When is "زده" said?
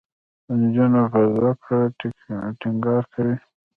1.31-1.51